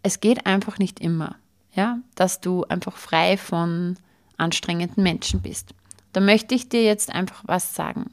[0.03, 1.35] es geht einfach nicht immer,
[1.73, 3.97] ja, dass du einfach frei von
[4.37, 5.73] anstrengenden Menschen bist.
[6.13, 8.11] Da möchte ich dir jetzt einfach was sagen.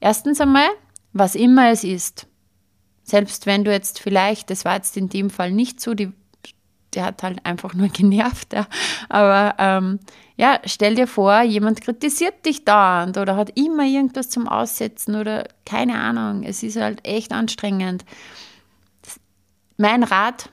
[0.00, 0.68] Erstens einmal,
[1.12, 2.26] was immer es ist,
[3.02, 6.12] selbst wenn du jetzt vielleicht, das war jetzt in dem Fall nicht so, die,
[6.94, 8.66] der hat halt einfach nur genervt, ja.
[9.08, 9.98] aber ähm,
[10.36, 15.46] ja, stell dir vor, jemand kritisiert dich dauernd oder hat immer irgendwas zum Aussetzen oder
[15.64, 18.04] keine Ahnung, es ist halt echt anstrengend.
[19.76, 20.48] Mein Rat,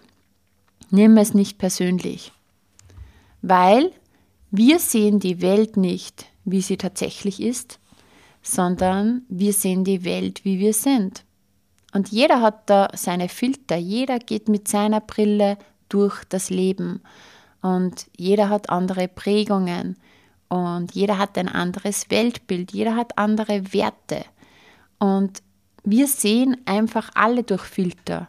[0.89, 2.31] nimm es nicht persönlich,
[3.41, 3.91] weil
[4.51, 7.79] wir sehen die Welt nicht, wie sie tatsächlich ist,
[8.41, 11.23] sondern wir sehen die Welt, wie wir sind.
[11.93, 15.57] Und jeder hat da seine Filter, jeder geht mit seiner Brille
[15.89, 17.01] durch das Leben
[17.61, 19.97] und jeder hat andere Prägungen
[20.49, 24.23] und jeder hat ein anderes Weltbild, jeder hat andere Werte.
[24.99, 25.41] Und
[25.83, 28.27] wir sehen einfach alle durch Filter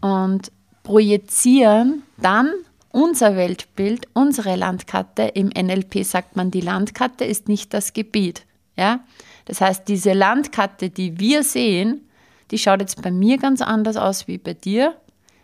[0.00, 0.50] und
[0.82, 2.52] projizieren dann
[2.90, 5.22] unser Weltbild, unsere Landkarte.
[5.22, 8.44] Im NLP sagt man, die Landkarte ist nicht das Gebiet.
[8.76, 9.00] Ja?
[9.46, 12.08] Das heißt, diese Landkarte, die wir sehen,
[12.52, 14.94] die schaut jetzt bei mir ganz anders aus wie bei dir.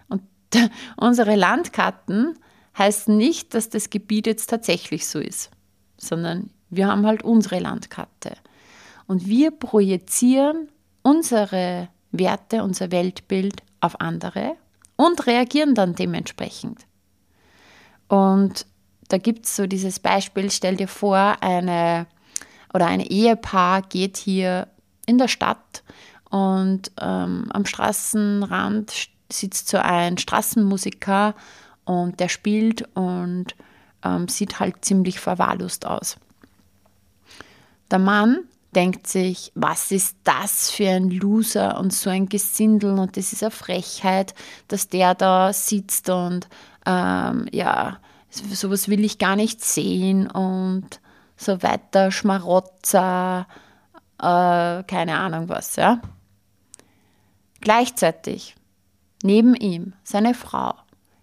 [0.09, 0.23] Und
[0.97, 2.39] unsere Landkarten
[2.77, 5.51] heißen nicht, dass das Gebiet jetzt tatsächlich so ist,
[5.97, 8.37] sondern wir haben halt unsere Landkarte.
[9.07, 10.69] Und wir projizieren
[11.03, 14.57] unsere Werte, unser Weltbild auf andere
[14.97, 16.87] und reagieren dann dementsprechend.
[18.09, 18.67] Und
[19.09, 22.07] da gibt es so dieses Beispiel, stell dir vor, eine
[22.75, 24.69] oder ein Ehepaar geht hier
[25.07, 25.83] in der Stadt
[26.31, 31.35] und ähm, am Straßenrand sitzt so ein Straßenmusiker
[31.85, 33.55] und der spielt und
[34.05, 36.17] ähm, sieht halt ziemlich verwahrlost aus.
[37.91, 38.41] Der Mann
[38.75, 43.43] denkt sich, was ist das für ein Loser und so ein Gesindel und das ist
[43.43, 44.35] eine Frechheit,
[44.69, 46.49] dass der da sitzt und
[46.85, 47.99] ähm, ja,
[48.31, 51.01] sowas will ich gar nicht sehen und
[51.37, 53.47] so weiter, Schmarotzer,
[54.19, 56.01] äh, keine Ahnung was, ja.
[57.61, 58.55] Gleichzeitig,
[59.23, 60.75] neben ihm, seine Frau,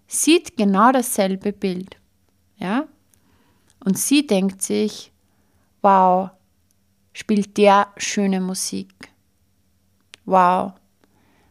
[0.06, 1.96] sieht genau dasselbe Bild.
[2.56, 2.86] Ja?
[3.84, 5.12] Und sie denkt sich,
[5.82, 6.30] wow,
[7.12, 8.92] spielt der schöne Musik.
[10.24, 10.72] Wow,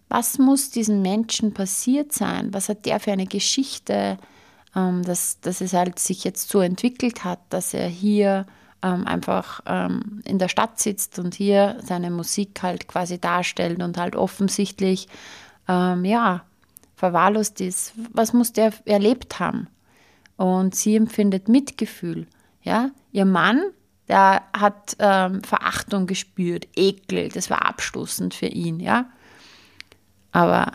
[0.09, 2.53] was muss diesem Menschen passiert sein?
[2.53, 4.17] Was hat der für eine Geschichte,
[4.75, 8.45] ähm, dass, dass es halt sich jetzt so entwickelt hat, dass er hier
[8.85, 13.97] ähm, einfach ähm, in der Stadt sitzt und hier seine Musik halt quasi darstellt und
[13.97, 15.07] halt offensichtlich,
[15.67, 16.43] ähm, ja,
[16.95, 17.93] verwahrlost ist.
[18.13, 19.67] Was muss der erlebt haben?
[20.37, 22.27] Und sie empfindet Mitgefühl.
[22.61, 23.63] Ja, ihr Mann,
[24.07, 29.09] der hat ähm, Verachtung gespürt, Ekel, das war abstoßend für ihn, ja.
[30.31, 30.73] Aber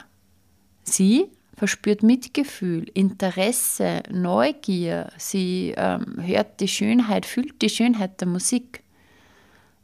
[0.83, 5.13] sie verspürt Mitgefühl, Interesse, Neugier.
[5.19, 8.83] Sie ähm, hört die Schönheit, fühlt die Schönheit der Musik.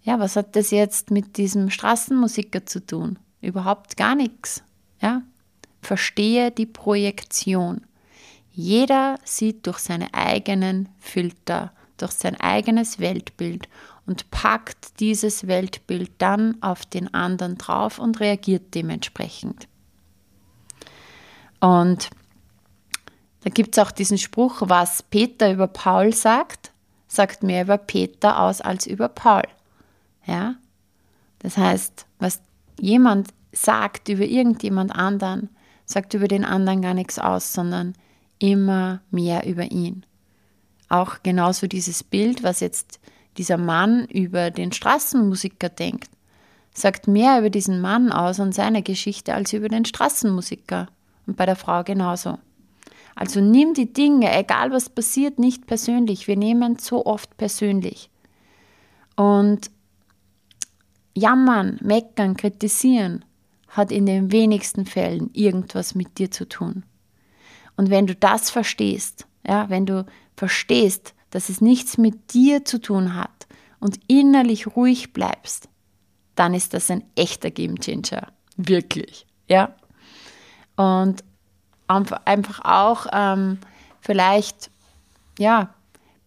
[0.03, 3.19] Ja, was hat das jetzt mit diesem Straßenmusiker zu tun?
[3.43, 4.63] Überhaupt gar nichts.
[5.03, 5.21] Ja?
[5.83, 7.83] Verstehe die Projektion.
[8.53, 13.69] Jeder sieht durch seine eigenen Filter, durch sein eigenes Weltbild
[14.07, 19.69] und packt dieses Weltbild dann auf den anderen drauf und reagiert dementsprechend.
[21.61, 22.11] Und
[23.43, 26.73] da gibt es auch diesen Spruch, was Peter über Paul sagt,
[27.07, 29.45] sagt mehr über Peter aus als über Paul.
[30.27, 30.57] Ja?
[31.39, 32.41] Das heißt, was
[32.81, 35.49] jemand sagt über irgendjemand anderen,
[35.85, 37.95] sagt über den anderen gar nichts aus, sondern
[38.39, 40.05] immer mehr über ihn.
[40.89, 43.01] Auch genauso dieses Bild, was jetzt
[43.39, 46.11] dieser Mann über den Straßenmusiker denkt,
[46.75, 50.89] sagt mehr über diesen Mann aus und seine Geschichte als über den Straßenmusiker.
[51.27, 52.39] Und bei der Frau genauso.
[53.15, 56.29] Also nimm die Dinge, egal was passiert, nicht persönlich.
[56.29, 58.11] Wir nehmen so oft persönlich.
[59.17, 59.71] Und
[61.15, 63.25] jammern, meckern, kritisieren
[63.69, 66.85] hat in den wenigsten Fällen irgendwas mit dir zu tun.
[67.77, 72.81] Und wenn du das verstehst, ja, wenn du verstehst, dass es nichts mit dir zu
[72.81, 73.47] tun hat
[73.81, 75.69] und innerlich ruhig bleibst,
[76.35, 78.29] dann ist das ein echter Game Changer.
[78.57, 79.27] Wirklich.
[79.49, 79.75] Ja.
[80.77, 81.25] Und
[82.25, 83.59] einfach auch ähm,
[84.01, 84.71] vielleicht,
[85.39, 85.71] ja,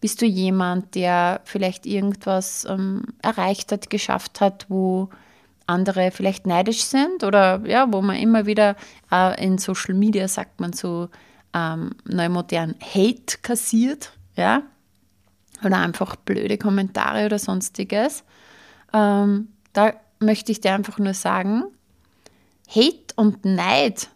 [0.00, 5.10] bist du jemand, der vielleicht irgendwas ähm, erreicht hat, geschafft hat, wo
[5.66, 8.76] andere vielleicht neidisch sind oder ja, wo man immer wieder
[9.12, 11.08] äh, in Social Media sagt man so
[11.54, 14.62] ähm, neumodern Hate kassiert, ja,
[15.64, 18.24] oder einfach blöde Kommentare oder sonstiges.
[18.92, 21.64] Ähm, da möchte ich dir einfach nur sagen,
[22.68, 24.08] Hate und Neid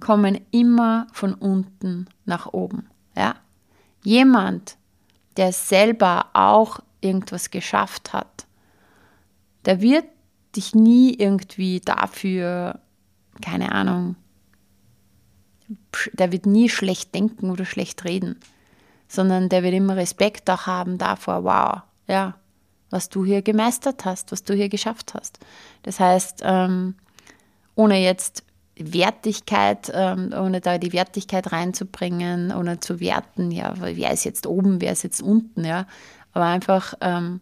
[0.00, 2.88] kommen immer von unten nach oben.
[3.16, 3.36] Ja?
[4.04, 4.76] Jemand,
[5.36, 8.46] der selber auch irgendwas geschafft hat,
[9.64, 10.06] der wird
[10.56, 12.80] dich nie irgendwie dafür,
[13.42, 14.16] keine Ahnung,
[16.14, 18.38] der wird nie schlecht denken oder schlecht reden,
[19.08, 22.34] sondern der wird immer Respekt auch haben davor, wow, ja,
[22.90, 25.38] was du hier gemeistert hast, was du hier geschafft hast.
[25.82, 26.94] Das heißt, ähm,
[27.74, 28.44] ohne jetzt
[28.80, 34.80] Wertigkeit, ähm, ohne da die Wertigkeit reinzubringen, ohne zu werten, ja, wer ist jetzt oben,
[34.80, 35.86] wer ist jetzt unten, ja.
[36.32, 37.40] Aber einfach, ähm,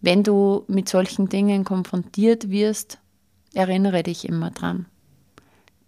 [0.00, 2.98] wenn du mit solchen Dingen konfrontiert wirst,
[3.54, 4.86] erinnere dich immer dran.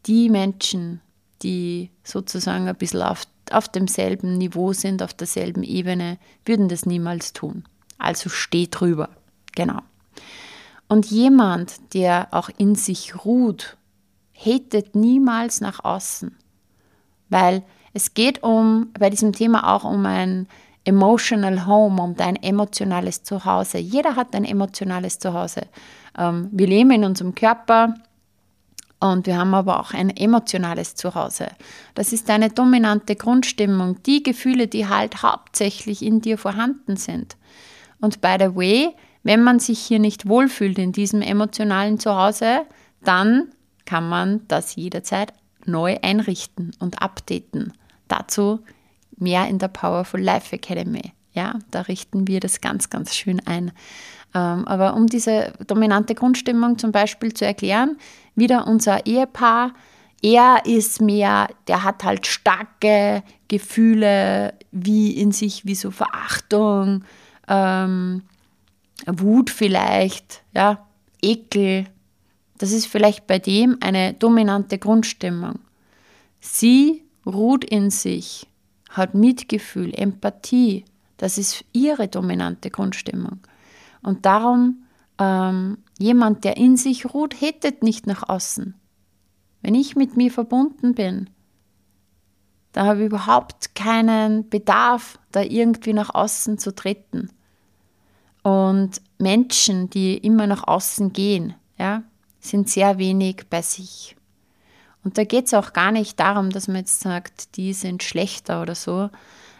[0.06, 1.00] Die Menschen,
[1.42, 7.32] die sozusagen ein bisschen auf, auf demselben Niveau sind, auf derselben Ebene, würden das niemals
[7.32, 7.64] tun.
[7.98, 9.10] Also steh drüber.
[9.54, 9.80] Genau.
[10.88, 13.76] Und jemand, der auch in sich ruht
[14.44, 16.36] hatet niemals nach außen,
[17.28, 20.48] weil es geht um bei diesem Thema auch um ein
[20.84, 23.78] emotional home, um dein emotionales Zuhause.
[23.78, 25.62] Jeder hat ein emotionales Zuhause.
[26.18, 27.94] Ähm, wir leben in unserem Körper
[29.00, 31.48] und wir haben aber auch ein emotionales Zuhause.
[31.94, 37.36] Das ist deine dominante Grundstimmung, die Gefühle, die halt hauptsächlich in dir vorhanden sind.
[38.00, 42.62] Und by the way, wenn man sich hier nicht wohlfühlt in diesem emotionalen Zuhause,
[43.02, 43.50] dann
[43.84, 45.32] kann man das jederzeit
[45.66, 47.72] neu einrichten und updaten.
[48.08, 48.60] Dazu
[49.16, 51.12] mehr in der Powerful Life Academy.
[51.32, 53.72] Ja, da richten wir das ganz, ganz schön ein.
[54.34, 57.98] Ähm, aber um diese dominante Grundstimmung zum Beispiel zu erklären,
[58.34, 59.72] wieder unser Ehepaar,
[60.22, 67.04] er ist mehr, der hat halt starke Gefühle wie in sich, wie so Verachtung,
[67.46, 68.22] ähm,
[69.06, 70.86] Wut vielleicht, ja,
[71.20, 71.86] Ekel,
[72.64, 75.58] das ist vielleicht bei dem eine dominante Grundstimmung.
[76.40, 78.46] Sie ruht in sich,
[78.88, 80.86] hat Mitgefühl, Empathie.
[81.18, 83.40] Das ist ihre dominante Grundstimmung.
[84.02, 84.86] Und darum,
[85.18, 88.74] ähm, jemand, der in sich ruht, hättet nicht nach außen.
[89.60, 91.28] Wenn ich mit mir verbunden bin,
[92.72, 97.28] da habe ich überhaupt keinen Bedarf, da irgendwie nach außen zu treten.
[98.42, 102.04] Und Menschen, die immer nach außen gehen, ja,
[102.44, 104.16] sind sehr wenig bei sich.
[105.02, 108.62] Und da geht es auch gar nicht darum, dass man jetzt sagt, die sind schlechter
[108.62, 109.10] oder so.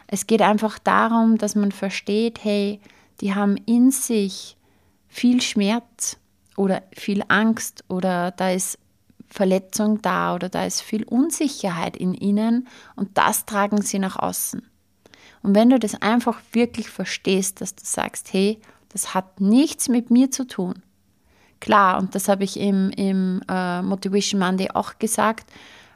[0.06, 2.80] Es geht einfach darum, dass man versteht, hey,
[3.20, 4.56] die haben in sich
[5.08, 6.16] viel Schmerz
[6.56, 8.78] oder viel Angst oder da ist
[9.28, 14.62] Verletzung da oder da ist viel Unsicherheit in ihnen und das tragen sie nach außen.
[15.42, 20.10] Und wenn du das einfach wirklich verstehst, dass du sagst, hey, das hat nichts mit
[20.10, 20.82] mir zu tun.
[21.64, 25.50] Klar, und das habe ich im, im äh, Motivation Monday auch gesagt,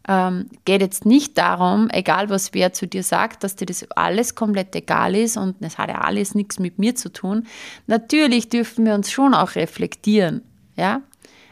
[0.09, 4.35] ähm, geht jetzt nicht darum, egal was wer zu dir sagt, dass dir das alles
[4.35, 7.47] komplett egal ist und es hat ja alles nichts mit mir zu tun.
[7.87, 10.41] Natürlich dürfen wir uns schon auch reflektieren,
[10.75, 11.03] ja.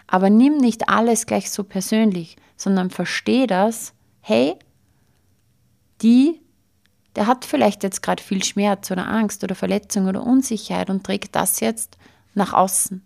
[0.07, 4.55] Aber nimm nicht alles gleich so persönlich, sondern versteh das, hey,
[6.01, 6.41] die,
[7.17, 11.37] der hat vielleicht jetzt gerade viel Schmerz oder Angst oder Verletzung oder Unsicherheit und trägt
[11.37, 11.99] das jetzt
[12.33, 13.06] nach außen.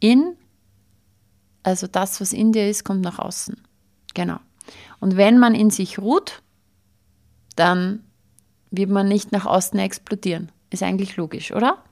[0.00, 0.36] In,
[1.62, 3.56] also das, was in dir ist, kommt nach außen.
[4.14, 4.38] Genau.
[4.98, 6.42] Und wenn man in sich ruht,
[7.56, 8.04] dann
[8.70, 10.50] wird man nicht nach außen explodieren.
[10.70, 11.82] Ist eigentlich logisch, oder?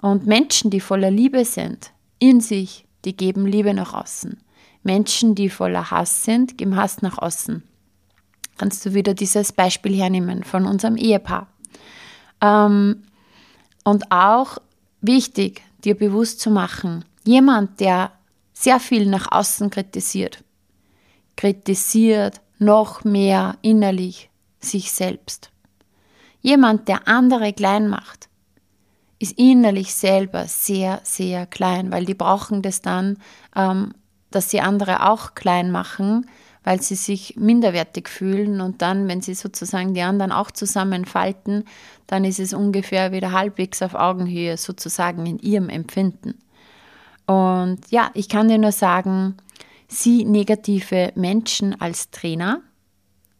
[0.00, 4.38] Und Menschen, die voller Liebe sind, in sich, die geben Liebe nach außen.
[4.82, 7.62] Menschen, die voller Hass sind, geben Hass nach außen.
[8.58, 11.46] Kannst du wieder dieses Beispiel hernehmen von unserem Ehepaar.
[12.40, 13.04] Ähm,
[13.84, 14.58] und auch
[15.00, 18.12] wichtig, dir bewusst zu machen, jemand, der
[18.52, 20.44] sehr viel nach außen kritisiert,
[21.36, 24.30] kritisiert noch mehr innerlich
[24.60, 25.50] sich selbst.
[26.40, 28.28] Jemand, der andere klein macht,
[29.18, 33.18] ist innerlich selber sehr, sehr klein, weil die brauchen das dann,
[33.54, 33.94] ähm,
[34.30, 36.26] dass sie andere auch klein machen,
[36.64, 41.64] weil sie sich minderwertig fühlen und dann, wenn sie sozusagen die anderen auch zusammenfalten,
[42.06, 46.38] dann ist es ungefähr wieder halbwegs auf Augenhöhe sozusagen in ihrem Empfinden.
[47.32, 49.36] Und ja, ich kann dir nur sagen,
[49.88, 52.60] sieh negative Menschen als Trainer,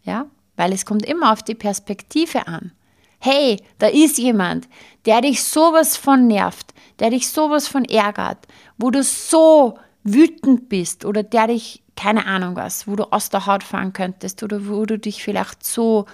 [0.02, 0.26] ja,
[0.56, 2.72] weil es kommt immer auf die Perspektive an.
[3.18, 4.68] Hey, da ist jemand,
[5.04, 8.38] der dich sowas von nervt, der dich sowas von ärgert,
[8.78, 13.46] wo du so wütend bist oder der dich, keine Ahnung was, wo du aus der
[13.46, 16.06] Haut fahren könntest oder wo du dich vielleicht so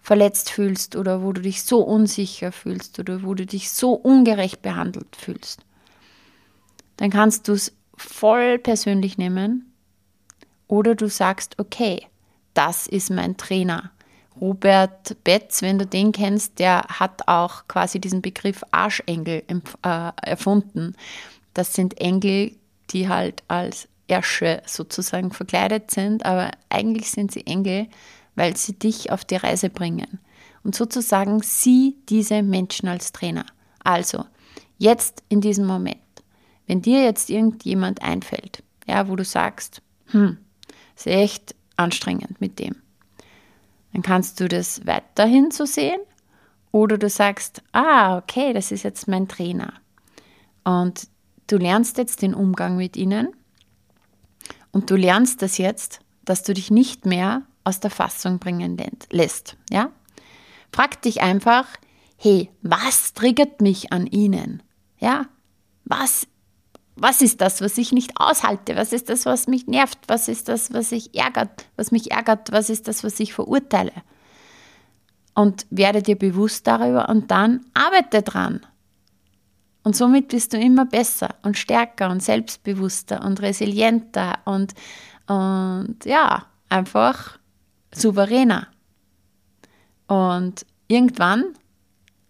[0.00, 4.62] verletzt fühlst oder wo du dich so unsicher fühlst oder wo du dich so ungerecht
[4.62, 5.60] behandelt fühlst,
[6.98, 9.72] dann kannst du es voll persönlich nehmen
[10.66, 12.06] oder du sagst, okay,
[12.54, 13.90] das ist mein Trainer.
[14.40, 19.42] Robert Betz, wenn du den kennst, der hat auch quasi diesen Begriff Arschengel
[19.82, 20.94] äh, erfunden.
[21.54, 22.52] Das sind Engel,
[22.90, 27.88] die halt als Ersche sozusagen verkleidet sind, aber eigentlich sind sie Engel,
[28.36, 30.20] weil sie dich auf die Reise bringen.
[30.62, 33.46] Und sozusagen sieh diese Menschen als Trainer.
[33.82, 34.24] Also,
[34.78, 35.98] jetzt in diesem Moment,
[36.68, 40.36] wenn dir jetzt irgendjemand einfällt, ja, wo du sagst, hm,
[40.94, 42.76] ist echt anstrengend mit dem.
[43.92, 46.00] Dann kannst du das weiterhin so sehen
[46.70, 49.72] oder du sagst, ah, okay, das ist jetzt mein Trainer.
[50.62, 51.08] Und
[51.46, 53.28] du lernst jetzt den Umgang mit ihnen
[54.70, 58.76] und du lernst das jetzt, dass du dich nicht mehr aus der Fassung bringen
[59.10, 59.56] lässt.
[59.70, 59.90] Ja?
[60.70, 61.66] Frag dich einfach,
[62.18, 64.62] hey, was triggert mich an ihnen?
[64.98, 65.26] Ja?
[65.86, 66.26] Was
[67.00, 68.76] was ist das, was ich nicht aushalte?
[68.76, 69.98] Was ist das, was mich nervt?
[70.08, 72.50] Was ist das, was ich ärgert, was mich ärgert?
[72.52, 73.92] Was ist das, was ich verurteile?
[75.34, 78.60] Und werde dir bewusst darüber und dann arbeite dran.
[79.84, 84.74] Und somit bist du immer besser und stärker und selbstbewusster und resilienter und,
[85.26, 87.38] und ja, einfach
[87.92, 88.66] souveräner.
[90.08, 91.44] Und irgendwann,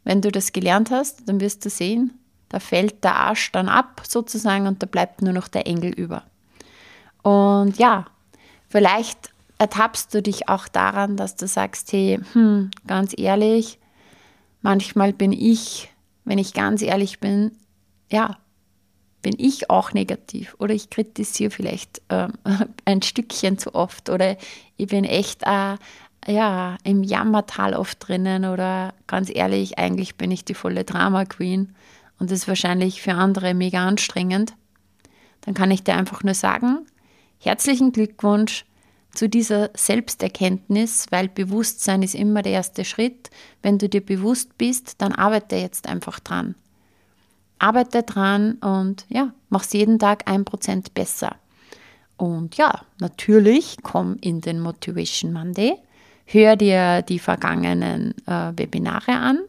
[0.05, 2.18] wenn du das gelernt hast, dann wirst du sehen,
[2.49, 6.25] da fällt der Arsch dann ab sozusagen und da bleibt nur noch der Engel über.
[7.23, 8.07] Und ja,
[8.69, 13.79] vielleicht ertappst du dich auch daran, dass du sagst, hey, hm, ganz ehrlich,
[14.63, 15.93] manchmal bin ich,
[16.25, 17.53] wenn ich ganz ehrlich bin,
[18.11, 18.39] ja,
[19.21, 22.29] bin ich auch negativ oder ich kritisiere vielleicht äh,
[22.85, 24.37] ein Stückchen zu oft oder
[24.77, 25.77] ich bin echt äh,
[26.27, 31.75] ja, im Jammertal oft drinnen oder ganz ehrlich, eigentlich bin ich die volle Drama Queen
[32.19, 34.55] und das ist wahrscheinlich für andere mega anstrengend,
[35.43, 36.87] dann kann ich dir einfach nur sagen,
[37.39, 38.65] herzlichen Glückwunsch
[39.15, 43.31] zu dieser Selbsterkenntnis, weil Bewusstsein ist immer der erste Schritt.
[43.63, 46.55] Wenn du dir bewusst bist, dann arbeite jetzt einfach dran.
[47.59, 51.37] Arbeite dran und ja, mach's jeden Tag ein Prozent besser.
[52.17, 55.75] Und ja, natürlich komm in den Motivation Monday,
[56.27, 59.41] hör dir die vergangenen äh, Webinare an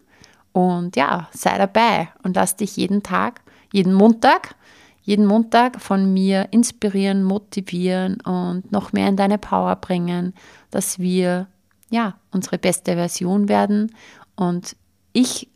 [0.59, 3.39] und ja, sei dabei und lass dich jeden Tag,
[3.71, 4.55] jeden Montag,
[5.01, 10.33] jeden Montag von mir inspirieren, motivieren und noch mehr in deine Power bringen,
[10.69, 11.47] dass wir
[11.89, 13.95] ja unsere beste Version werden.
[14.35, 14.75] Und
[15.13, 15.47] ich,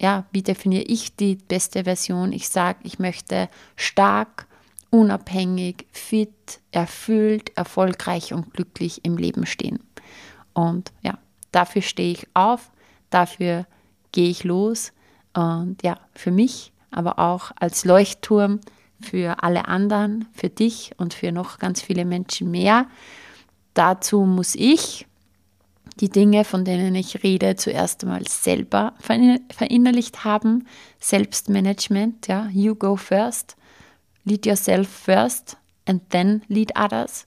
[0.00, 2.32] ja, wie definiere ich die beste Version?
[2.32, 4.46] Ich sage, ich möchte stark,
[4.88, 9.80] unabhängig, fit, erfüllt, erfolgreich und glücklich im Leben stehen.
[10.54, 11.18] Und ja,
[11.52, 12.72] dafür stehe ich auf,
[13.10, 13.66] dafür
[14.12, 14.92] gehe ich los
[15.34, 18.60] und ja, für mich, aber auch als Leuchtturm
[19.00, 22.86] für alle anderen, für dich und für noch ganz viele Menschen mehr.
[23.74, 25.06] Dazu muss ich
[26.00, 30.66] die Dinge, von denen ich rede, zuerst einmal selber verinnerlicht haben.
[30.98, 33.56] Selbstmanagement, ja, you go first,
[34.24, 35.56] lead yourself first
[35.86, 37.26] and then lead others.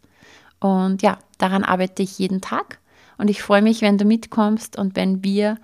[0.59, 2.79] Und ja, daran arbeite ich jeden Tag
[3.17, 5.57] und ich freue mich, wenn du mitkommst und wenn wir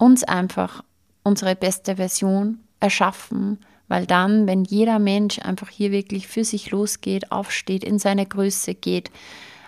[0.00, 0.82] uns einfach
[1.22, 7.30] unsere beste Version erschaffen, weil dann, wenn jeder Mensch einfach hier wirklich für sich losgeht,
[7.30, 9.10] aufsteht, in seine Größe geht,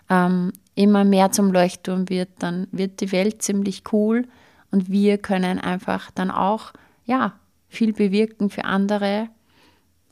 [0.08, 4.26] ähm, immer mehr zum Leuchtturm wird, dann wird die Welt ziemlich cool
[4.70, 6.72] und wir können einfach dann auch,
[7.04, 7.34] ja,
[7.68, 9.28] viel bewirken für andere.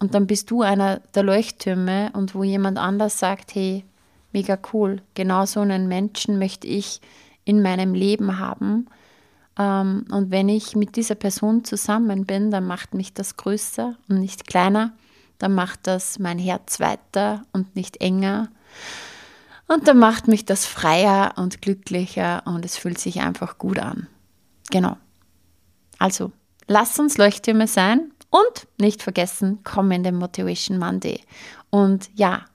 [0.01, 3.85] Und dann bist du einer der Leuchttürme und wo jemand anders sagt, hey,
[4.33, 7.01] mega cool, genau so einen Menschen möchte ich
[7.45, 8.87] in meinem Leben haben
[9.61, 14.47] und wenn ich mit dieser Person zusammen bin, dann macht mich das größer und nicht
[14.47, 14.95] kleiner.
[15.39, 18.49] Dann macht das mein Herz weiter und nicht enger.
[19.69, 24.07] Und dann macht mich das freier und glücklicher und es fühlt sich einfach gut an.
[24.71, 24.97] Genau.
[25.99, 26.33] Also,
[26.67, 31.21] lass uns Leuchttürme sein und nicht vergessen, kommende Motivation Monday.
[31.69, 32.47] Und ja,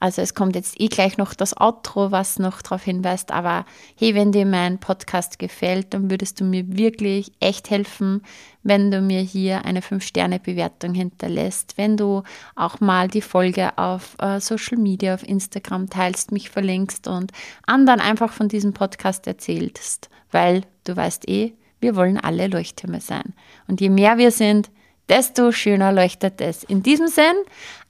[0.00, 3.32] also es kommt jetzt eh gleich noch das Outro, was noch darauf hinweist.
[3.32, 3.64] Aber
[3.96, 8.22] hey, wenn dir mein Podcast gefällt, dann würdest du mir wirklich echt helfen,
[8.62, 12.22] wenn du mir hier eine 5-Sterne-Bewertung hinterlässt, wenn du
[12.54, 17.32] auch mal die Folge auf äh, Social Media, auf Instagram teilst, mich verlinkst und
[17.66, 20.10] anderen einfach von diesem Podcast erzählst.
[20.30, 23.34] Weil du weißt eh, wir wollen alle Leuchttürme sein.
[23.66, 24.70] Und je mehr wir sind,
[25.08, 26.64] desto schöner leuchtet es.
[26.64, 27.36] In diesem Sinn,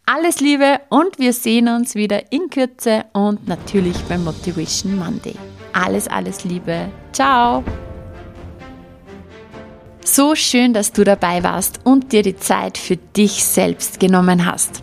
[0.09, 5.35] alles Liebe und wir sehen uns wieder in Kürze und natürlich beim Motivation Monday.
[5.75, 6.89] Alles, alles Liebe.
[7.13, 7.63] Ciao.
[10.03, 14.83] So schön, dass du dabei warst und dir die Zeit für dich selbst genommen hast.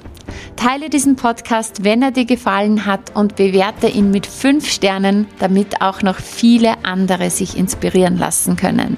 [0.55, 5.81] Teile diesen Podcast, wenn er dir gefallen hat und bewerte ihn mit 5 Sternen, damit
[5.81, 8.97] auch noch viele andere sich inspirieren lassen können.